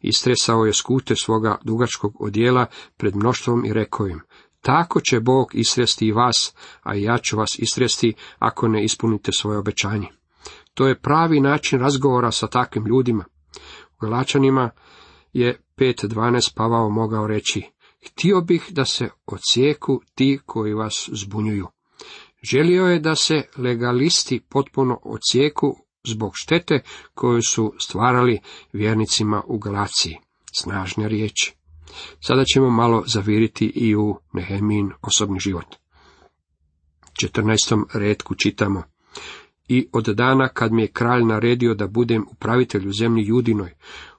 Istresao 0.02 0.66
je 0.66 0.74
skute 0.74 1.16
svoga 1.16 1.58
dugačkog 1.64 2.22
odjela 2.22 2.66
pred 2.98 3.16
mnoštvom 3.16 3.66
i 3.66 3.74
rekao 3.74 4.08
im, 4.08 4.22
tako 4.62 5.02
će 5.02 5.20
Bog 5.20 5.52
isresti 5.54 6.06
i 6.06 6.12
vas, 6.12 6.56
a 6.82 6.96
i 6.96 7.04
ja 7.04 7.18
ću 7.18 7.38
vas 7.38 7.60
isresti 7.60 8.14
ako 8.40 8.68
ne 8.68 8.84
ispunite 8.84 9.32
svoje 9.32 9.58
obećanje. 9.58 10.08
To 10.74 10.88
je 10.88 11.00
pravi 11.00 11.40
način 11.40 11.80
razgovora 11.80 12.32
sa 12.32 12.48
takvim 12.48 12.86
ljudima. 12.86 13.26
U 13.94 13.98
Galačanima 14.02 14.70
je 15.34 15.62
5.12 15.78 16.56
Pavao 16.56 16.90
mogao 16.90 17.28
reći, 17.28 17.62
htio 18.08 18.42
bih 18.42 18.66
da 18.70 18.86
se 18.86 19.10
ocijeku 19.26 20.02
ti 20.16 20.40
koji 20.46 20.74
vas 20.74 21.10
zbunjuju. 21.14 21.68
Želio 22.52 22.86
je 22.86 23.00
da 23.00 23.16
se 23.16 23.42
legalisti 23.58 24.42
potpuno 24.50 25.00
ocijeku 25.04 25.76
zbog 26.08 26.32
štete 26.36 26.82
koju 27.14 27.42
su 27.42 27.74
stvarali 27.80 28.40
vjernicima 28.74 29.42
u 29.48 29.58
Galaciji. 29.58 30.18
Snažne 30.60 31.08
riječi. 31.08 31.54
Sada 32.20 32.44
ćemo 32.54 32.70
malo 32.70 33.04
zaviriti 33.08 33.66
i 33.66 33.96
u 33.96 34.20
Nehemin 34.34 34.92
osobni 35.02 35.40
život. 35.40 35.76
14. 37.24 37.84
redku 37.94 38.36
čitamo. 38.36 38.84
I 39.68 39.88
od 39.92 40.06
dana 40.06 40.48
kad 40.48 40.72
mi 40.72 40.82
je 40.82 40.92
kralj 40.92 41.24
naredio 41.24 41.74
da 41.74 41.88
budem 41.88 42.26
upravitelj 42.32 42.88
u 42.88 42.94
zemlji 42.94 43.26
Judinoj, 43.26 43.74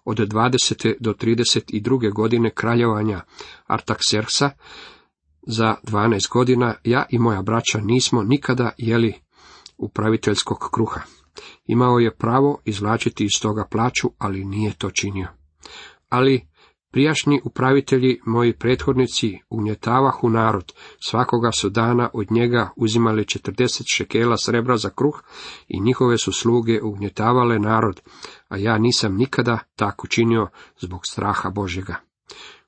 od 0.05 0.19
20. 0.19 0.95
do 1.01 1.13
32. 1.13 2.13
godine 2.13 2.51
kraljevanja 2.51 3.21
Artaxerxa, 3.69 4.51
za 5.47 5.75
12 5.83 6.31
godina 6.31 6.75
ja 6.85 7.07
i 7.11 7.19
moja 7.19 7.43
braća 7.43 7.81
nismo 7.81 8.23
nikada 8.23 8.71
jeli 8.79 9.15
upraviteljskog 9.79 10.59
kruha. 10.73 11.01
Imao 11.67 11.99
je 11.99 12.17
pravo 12.17 12.59
izvlačiti 12.65 13.25
iz 13.25 13.41
toga 13.43 13.65
plaću, 13.71 14.11
ali 14.19 14.45
nije 14.45 14.73
to 14.73 14.91
činio. 14.91 15.29
Ali 16.09 16.49
prijašnji 16.91 17.41
upravitelji, 17.45 18.21
moji 18.27 18.53
prethodnici, 18.53 19.39
ugnjetavahu 19.51 20.29
narod, 20.29 20.73
svakoga 21.09 21.53
su 21.53 21.69
dana 21.69 22.11
od 22.13 22.31
njega 22.31 22.71
uzimali 22.77 23.25
40 23.25 23.83
šekela 23.97 24.37
srebra 24.37 24.77
za 24.77 24.91
kruh 24.91 25.23
i 25.69 25.81
njihove 25.81 26.19
su 26.19 26.33
sluge 26.33 26.83
ugnjetavale 26.83 27.59
narod, 27.59 28.01
a 28.55 28.57
ja 28.57 28.79
nisam 28.79 29.17
nikada 29.17 29.59
tako 29.77 30.07
činio 30.07 30.49
zbog 30.81 31.01
straha 31.11 31.51
Božjega. 31.51 31.95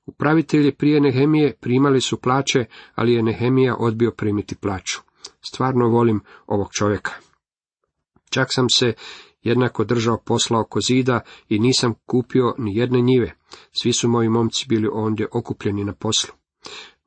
Upravitelji 0.06 0.72
prije 0.72 1.00
Nehemije 1.00 1.56
primali 1.60 2.00
su 2.00 2.20
plaće, 2.20 2.64
ali 2.94 3.12
je 3.12 3.22
Nehemija 3.22 3.76
odbio 3.78 4.10
primiti 4.10 4.54
plaću. 4.54 5.00
Stvarno 5.48 5.88
volim 5.88 6.20
ovog 6.46 6.68
čovjeka. 6.78 7.12
Čak 8.30 8.48
sam 8.50 8.70
se 8.70 8.92
jednako 9.42 9.84
držao 9.84 10.18
posla 10.18 10.60
oko 10.60 10.80
zida 10.80 11.20
i 11.48 11.58
nisam 11.58 11.94
kupio 12.06 12.54
ni 12.58 12.76
jedne 12.76 13.00
njive. 13.00 13.34
Svi 13.72 13.92
su 13.92 14.08
moji 14.08 14.28
momci 14.28 14.66
bili 14.68 14.88
ondje 14.92 15.26
okupljeni 15.32 15.84
na 15.84 15.92
poslu. 15.92 16.34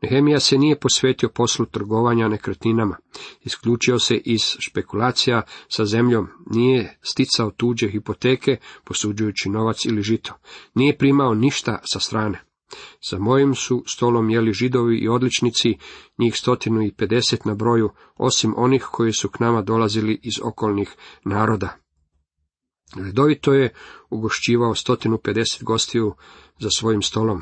Nehemija 0.01 0.39
se 0.39 0.57
nije 0.57 0.79
posvetio 0.79 1.29
poslu 1.29 1.65
trgovanja 1.65 2.27
nekretninama, 2.27 2.97
isključio 3.43 3.99
se 3.99 4.15
iz 4.15 4.41
špekulacija 4.59 5.41
sa 5.67 5.85
zemljom, 5.85 6.27
nije 6.45 6.99
sticao 7.01 7.51
tuđe 7.51 7.89
hipoteke 7.89 8.57
posuđujući 8.83 9.49
novac 9.49 9.85
ili 9.85 10.01
žito, 10.01 10.33
nije 10.73 10.97
primao 10.97 11.33
ništa 11.33 11.79
sa 11.93 11.99
strane. 11.99 12.43
Za 13.09 13.19
mojim 13.19 13.55
su 13.55 13.83
stolom 13.87 14.29
jeli 14.29 14.53
židovi 14.53 14.97
i 14.97 15.07
odličnici, 15.07 15.77
njih 16.17 16.35
stotinu 16.35 16.81
i 16.81 16.91
pedeset 16.91 17.45
na 17.45 17.55
broju, 17.55 17.89
osim 18.17 18.53
onih 18.57 18.87
koji 18.91 19.13
su 19.13 19.29
k 19.29 19.39
nama 19.39 19.61
dolazili 19.61 20.19
iz 20.23 20.33
okolnih 20.43 20.95
naroda. 21.25 21.77
Redovito 22.95 23.53
je 23.53 23.73
ugošćivao 24.09 24.75
stotinu 24.75 25.17
pedeset 25.17 25.63
gostiju 25.63 26.15
za 26.59 26.69
svojim 26.77 27.01
stolom. 27.01 27.41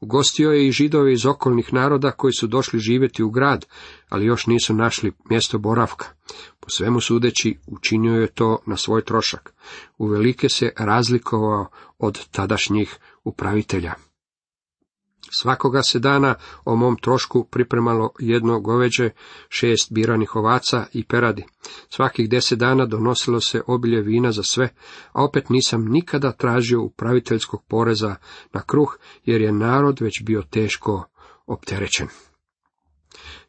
Ugostio 0.00 0.50
je 0.50 0.66
i 0.66 0.72
židove 0.72 1.12
iz 1.12 1.26
okolnih 1.26 1.72
naroda 1.72 2.10
koji 2.10 2.32
su 2.32 2.46
došli 2.46 2.78
živjeti 2.78 3.22
u 3.22 3.30
grad, 3.30 3.66
ali 4.08 4.26
još 4.26 4.46
nisu 4.46 4.74
našli 4.74 5.12
mjesto 5.30 5.58
boravka. 5.58 6.06
Po 6.60 6.70
svemu 6.70 7.00
sudeći 7.00 7.58
učinio 7.66 8.20
je 8.20 8.26
to 8.26 8.58
na 8.66 8.76
svoj 8.76 9.04
trošak. 9.04 9.54
Uvelike 9.98 10.48
se 10.48 10.72
razlikovao 10.76 11.66
od 11.98 12.28
tadašnjih 12.28 12.96
upravitelja. 13.24 13.94
Svakoga 15.30 15.82
se 15.82 15.98
dana 15.98 16.34
o 16.64 16.76
mom 16.76 16.96
trošku 16.96 17.44
pripremalo 17.44 18.10
jedno 18.18 18.60
goveđe, 18.60 19.10
šest 19.48 19.92
biranih 19.92 20.36
ovaca 20.36 20.86
i 20.92 21.04
peradi. 21.04 21.44
Svakih 21.88 22.28
deset 22.28 22.58
dana 22.58 22.86
donosilo 22.86 23.40
se 23.40 23.62
obilje 23.66 24.00
vina 24.00 24.32
za 24.32 24.42
sve, 24.42 24.68
a 25.12 25.24
opet 25.24 25.48
nisam 25.48 25.84
nikada 25.88 26.32
tražio 26.32 26.82
upraviteljskog 26.82 27.64
poreza 27.68 28.16
na 28.52 28.62
kruh, 28.62 28.98
jer 29.24 29.40
je 29.40 29.52
narod 29.52 30.00
već 30.00 30.22
bio 30.24 30.42
teško 30.42 31.04
opterećen. 31.46 32.08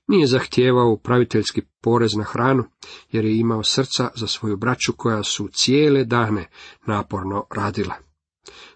Nije 0.08 0.28
zahtijevao 0.28 0.90
upraviteljski 0.90 1.62
porez 1.82 2.16
na 2.16 2.24
hranu, 2.24 2.64
jer 3.12 3.26
je 3.26 3.38
imao 3.38 3.64
srca 3.64 4.10
za 4.16 4.28
svoju 4.28 4.58
braću 4.58 4.94
koja 4.94 5.24
su 5.24 5.50
cijele 5.54 6.04
dane 6.04 6.50
naporno 6.86 7.46
radila. 7.56 7.96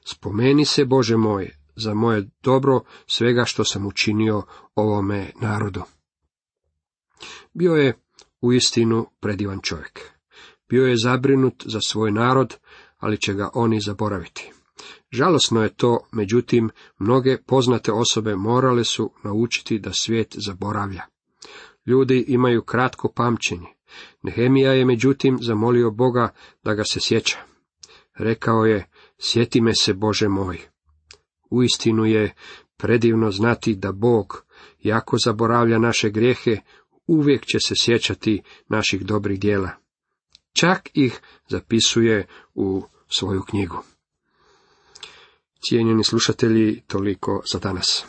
Spomeni 0.05 0.65
se, 0.65 0.85
Bože 0.85 1.17
moj, 1.17 1.61
za 1.75 1.93
moje 1.93 2.29
dobro 2.43 2.81
svega 3.07 3.45
što 3.45 3.63
sam 3.63 3.86
učinio 3.86 4.43
ovome 4.75 5.31
narodu. 5.41 5.81
Bio 7.53 7.73
je 7.73 7.97
uistinu 8.41 9.07
predivan 9.19 9.60
čovjek. 9.63 9.99
Bio 10.69 10.86
je 10.86 10.97
zabrinut 10.97 11.63
za 11.65 11.79
svoj 11.81 12.12
narod, 12.12 12.57
ali 12.97 13.17
će 13.17 13.34
ga 13.34 13.49
oni 13.53 13.81
zaboraviti. 13.81 14.51
Žalosno 15.12 15.63
je 15.63 15.73
to, 15.75 15.99
međutim, 16.12 16.69
mnoge 16.99 17.38
poznate 17.38 17.91
osobe 17.91 18.36
morale 18.36 18.84
su 18.84 19.12
naučiti 19.23 19.79
da 19.79 19.93
svijet 19.93 20.36
zaboravlja. 20.45 21.01
Ljudi 21.86 22.25
imaju 22.27 22.62
kratko 22.62 23.12
pamćenje. 23.15 23.67
Nehemija 24.21 24.73
je 24.73 24.86
međutim 24.86 25.38
zamolio 25.41 25.91
Boga 25.91 26.34
da 26.63 26.73
ga 26.73 26.84
se 26.84 26.99
sjeća. 26.99 27.38
Rekao 28.13 28.65
je, 28.65 28.89
sjeti 29.17 29.62
me 29.62 29.71
se 29.81 29.93
Bože 29.93 30.27
moj. 30.27 30.70
Uistinu 31.51 32.05
je 32.05 32.33
predivno 32.77 33.31
znati 33.31 33.75
da 33.75 33.91
Bog, 33.91 34.45
jako 34.83 35.17
zaboravlja 35.25 35.79
naše 35.79 36.09
grijehe, 36.09 36.57
uvijek 37.07 37.45
će 37.45 37.59
se 37.59 37.75
sjećati 37.77 38.41
naših 38.67 39.05
dobrih 39.05 39.39
dijela. 39.39 39.69
Čak 40.53 40.89
ih 40.93 41.21
zapisuje 41.47 42.27
u 42.55 42.83
svoju 43.17 43.41
knjigu. 43.41 43.83
Cijenjeni 45.69 46.03
slušatelji, 46.03 46.81
toliko 46.87 47.41
za 47.53 47.59
danas. 47.59 48.05